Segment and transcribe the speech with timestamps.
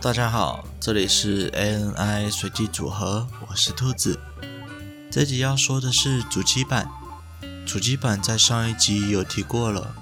[0.00, 4.20] 大家好，这里是 ANI 随机组合，我是兔子。
[5.10, 6.88] 这集要说的是主机板。
[7.66, 9.96] 主机板在上一集有提过了，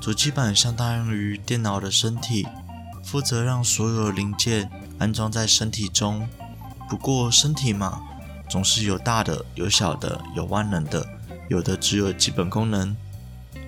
[0.00, 2.44] 主机板相当于电脑的身体，
[3.04, 4.68] 负责让所有零件
[4.98, 6.28] 安装在身体中。
[6.90, 8.02] 不过身体嘛，
[8.50, 11.06] 总是有大的、有小的、有万能的，
[11.48, 12.96] 有的只有基本功能。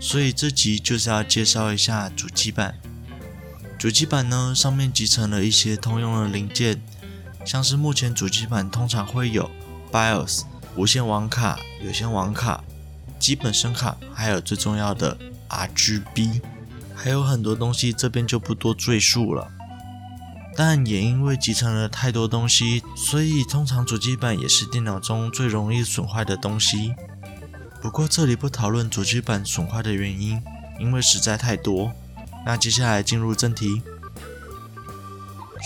[0.00, 2.74] 所以这集就是要介绍一下主机板。
[3.78, 6.82] 主机板呢，上面集成了一些通用的零件，
[7.44, 9.48] 像是目前主机板通常会有
[9.92, 10.42] BIOS、
[10.74, 12.64] 无线网卡、有线网卡、
[13.20, 15.16] 基本声卡，还有最重要的
[15.48, 16.40] RGB，
[16.92, 19.48] 还有很多东西，这边就不多赘述了。
[20.56, 26.96] 但也因为集成了太多东西，所以通常主机板也是电脑中最容易损坏的东西。
[27.80, 30.42] 不过这里不讨论主机板损坏的原因，
[30.80, 31.92] 因为实在太多。
[32.48, 33.82] 那接下来进入正题。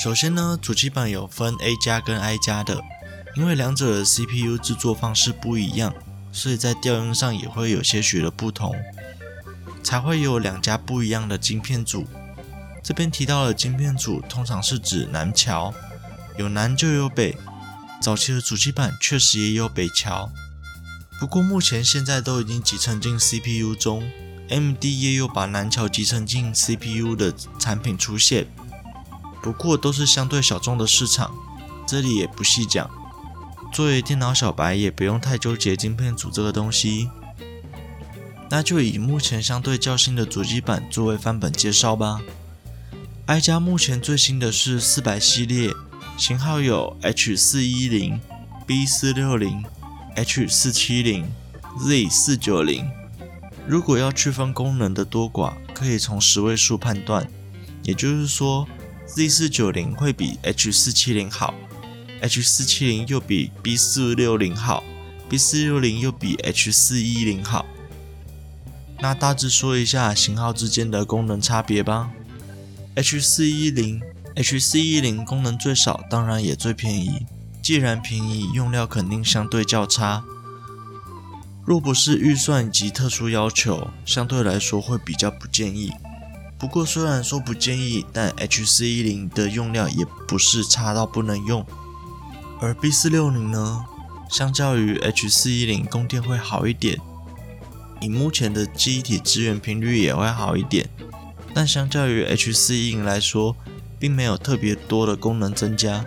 [0.02, 2.82] 首先呢，主机板有分 A 加跟 I 加的，
[3.36, 5.94] 因为两者的 CPU 制作方式不一样，
[6.32, 8.74] 所以在调用上也会有些许的不同，
[9.84, 12.04] 才会有两家不一样的晶片组。
[12.82, 15.72] 这边提到的晶片组，通常是指南桥，
[16.36, 17.38] 有南就有北。
[18.00, 20.28] 早期的主机板确实也有北桥，
[21.20, 24.02] 不过目前现在都已经集成进 CPU 中。
[24.48, 28.46] AMD 也有把南桥集成进 CPU 的产品出现，
[29.42, 31.32] 不过都是相对小众的市场，
[31.86, 32.90] 这里也不细讲。
[33.72, 37.08] 作为电脑小白，也不用太纠结晶片组这个东西。
[38.50, 42.20] 那就以目前相对较新的主机板作为范本介绍吧。
[43.24, 45.70] I 加目前最新的是四百系列，
[46.18, 48.20] 型号有 H 四一零、
[48.66, 49.64] B 四六零、
[50.16, 51.32] H 四七零、
[51.78, 52.86] Z 四九零。
[53.66, 57.28] 如果要区分功能的多寡，可以从十位数判断，
[57.82, 58.66] 也就是说
[59.06, 61.54] ，Z 四九零会比 H 四七零好
[62.20, 64.82] ，H 四七零又比 B 四六零好
[65.28, 67.64] ，B 四六零又比 H 四一零好。
[69.00, 72.10] 那大致说一下型号之间的功能差别吧。
[72.96, 74.02] H 四一零
[74.34, 77.26] ，H 四一零功能最少，当然也最便宜。
[77.62, 80.24] 既然便宜，用料肯定相对较差。
[81.64, 85.92] 若不是预算及特殊要求，相对来说会比较不建议。
[86.58, 91.64] 不过虽然说不建议，但 H410 的用料也不是差到不能用。
[92.60, 93.84] 而 B460 呢，
[94.30, 96.98] 相较于 H410，供电会好一点，
[98.00, 100.88] 以目前的机体支援频率也会好一点。
[101.54, 103.56] 但相较于 H410 来说，
[103.98, 106.04] 并没有特别多的功能增加。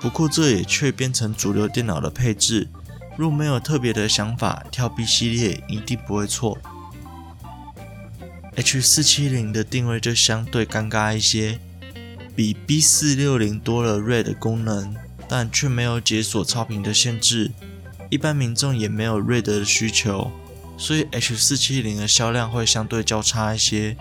[0.00, 2.68] 不过这也却变成主流电脑的配置。
[3.18, 6.56] 若没有特别的想法，跳 B 系列一定不会错。
[8.54, 11.58] H470 的定位就相对尴尬一些，
[12.36, 14.94] 比 B460 多了 RAID 功能，
[15.28, 17.50] 但却没有解锁超频的限制，
[18.08, 20.30] 一般民众也没有 RAID 的需求，
[20.76, 23.96] 所以 H470 的销量会相对较差一些。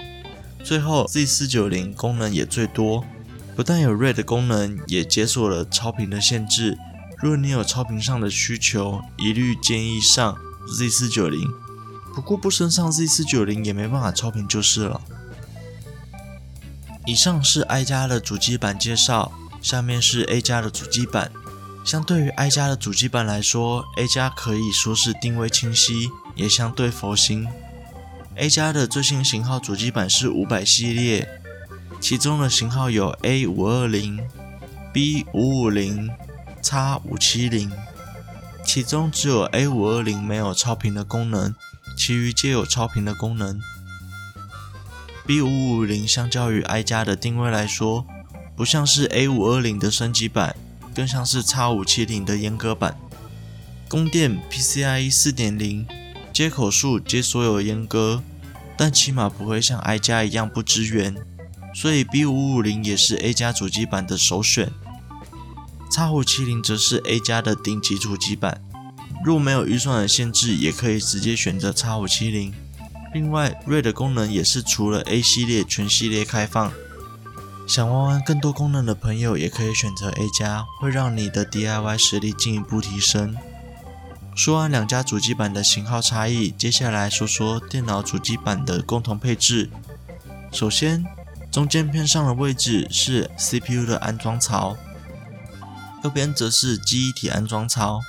[0.63, 3.03] 最后 Z490 功能也最多，
[3.55, 6.77] 不但有 RAID 功能，也解锁了超频的限制。
[7.19, 11.51] 如果你有超频上的需求，一律建议上 Z490。
[12.13, 15.01] 不过不升上 Z490 也没办法超频就是了。
[17.05, 21.31] 以上是 I 加的主机板介绍，下面是 A 加的主机板。
[21.83, 27.47] 相对于 I 加的主机板来说，A 加可以说是定位清晰，也相对佛心。
[28.35, 31.27] A 加的最新型号主机板是五百系列，
[31.99, 34.19] 其中的型号有 A 五二零、
[34.93, 36.11] B 五五零。
[36.69, 37.71] X 五七零，
[38.61, 41.55] 其中只有 A 五二零没有超频的功能，
[41.97, 43.61] 其余皆有超频的功能。
[45.25, 48.05] B 五五零相较于 I 加的定位来说，
[48.53, 50.57] 不像是 A 五二零的升级版，
[50.93, 52.97] 更像是 X 五七零的阉割版。
[53.87, 55.87] 供电 PCIe 四点零，
[56.33, 58.21] 接口数皆所有阉割，
[58.75, 61.15] 但起码不会像 I 加一样不支援，
[61.73, 64.69] 所以 B 五五零也是 A 加主机版的首选。
[65.89, 68.61] X 五七零则是 A 加的顶级主机板，
[69.25, 72.53] 若没有预算的限制，也可以直接选择 X 五七零。
[73.13, 76.71] 另外锐的功能也是除了 A 系列全系列开放。
[77.67, 83.35] 想玩玩更多功能的朋友，也可以选择 A 加，会让你的 DIY 实力进一步提升。
[84.35, 89.69] 说完两家主机板的型号差异，接下来说说电脑主机板的共同配置。
[90.51, 91.05] 首先，
[91.51, 94.77] 中间偏上的位置是 CPU 的安装槽。
[96.03, 98.01] 右边则是记忆体安装槽，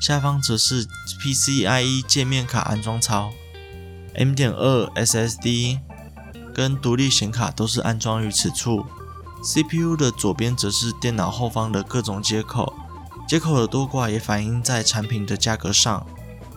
[0.00, 0.86] 下方则是
[1.20, 3.30] PCIe 界面卡安装槽
[4.14, 5.80] ，M.2 SSD
[6.54, 8.86] 跟独立显卡都是安装于此处。
[9.42, 12.74] CPU 的左边则是电脑后方的各种接口，
[13.28, 16.06] 接口的多寡也反映在产品的价格上。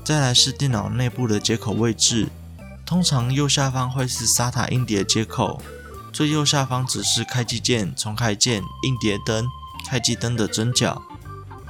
[0.03, 2.29] 再来是电脑内部的接口位置，
[2.85, 5.61] 通常右下方会是 SATA 硬碟接口，
[6.11, 9.47] 最右下方则是开机键、重开键、硬碟灯、
[9.89, 11.01] 开机灯的针脚。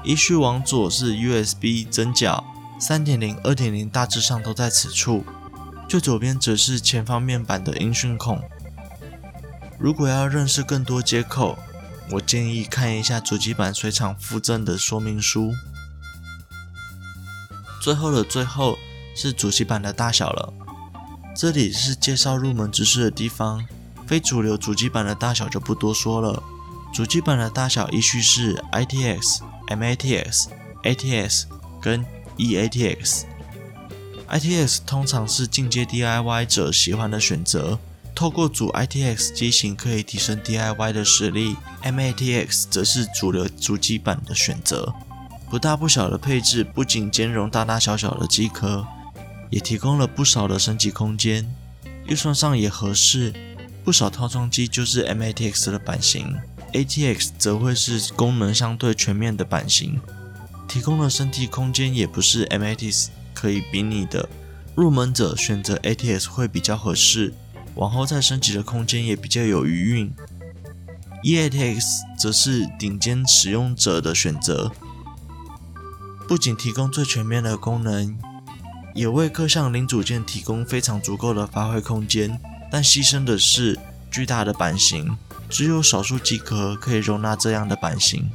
[0.03, 2.43] 依序往左是 USB 针脚，
[2.77, 5.23] 三点零、二点零大致上都在此处。
[5.87, 8.41] 最左边则是前方面板的音讯孔。
[9.79, 11.57] 如果要认识更多接口，
[12.11, 15.53] 我建议看一下主机板随厂附赠的说明书。
[17.81, 18.77] 最后的最后
[19.15, 20.53] 是主机板的大小了，
[21.33, 23.65] 这里是介绍入门知识的地方，
[24.05, 26.43] 非主流主机板的大小就不多说了。
[26.91, 30.47] 主机板的大小依序是 ITX、MATX、
[30.83, 31.43] ATX
[31.81, 32.05] 跟
[32.37, 33.23] eATX。
[34.27, 37.79] ITX 通常是进阶 DIY 者喜欢的选择，
[38.13, 41.55] 透过组 ITX 机型可以提升 DIY 的实力。
[41.83, 44.93] MATX 则是主流主机板的选择，
[45.49, 48.85] 不大不小的配置，不仅兼容大大小小的机壳，
[49.49, 51.49] 也提供了不少的升级空间，
[52.05, 53.33] 预算上也合适。
[53.81, 56.35] 不少套装机就是 MATX 的版型
[56.73, 59.99] ，ATX 则会是功能相对全面的版型，
[60.67, 63.07] 提供的升级空间也不是 MATX。
[63.31, 64.27] 可以比拟的，
[64.75, 67.33] 入门者选择 ATX 会比较合适，
[67.75, 70.13] 往后再升级的空间也比较有余韵。
[71.23, 71.79] eATX
[72.17, 74.73] 则是顶尖使用者的选择，
[76.27, 78.17] 不仅提供最全面的功能，
[78.93, 82.37] 也为各项零组件提供非常足够的发挥空间，
[82.69, 83.79] 但牺牲的是
[84.11, 85.15] 巨大的版型，
[85.49, 88.29] 只有少数机壳可以容纳这样的版型。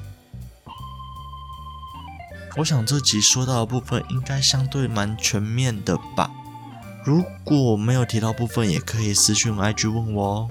[2.57, 6.31] 我想这集说到的部分应该相对蛮全面的吧。
[7.05, 10.51] 如果没有提到部分，也可以私讯 IG 问我哦。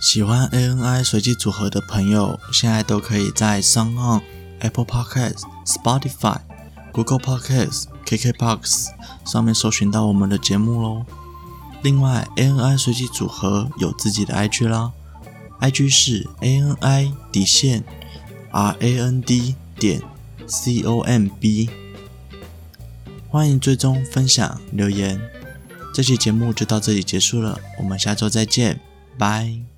[0.00, 4.22] 喜欢 ANI 随机组合的朋友，现在都可以在 SoundOn、
[4.60, 6.38] Apple Podcast、Spotify、
[6.92, 8.88] Google Podcasts、KKBox
[9.24, 11.04] 上面搜寻到我们的节目喽。
[11.82, 14.92] 另外，ANI 随机组合有自己的 IG 啦。
[15.60, 17.84] IG 是 A N I 底线
[18.50, 20.00] R A N D 点
[20.46, 21.70] C O M B，
[23.28, 25.20] 欢迎追踪、分享、留言。
[25.92, 28.80] 这期节目就到这里结束了，我们下周再见，
[29.18, 29.71] 拜。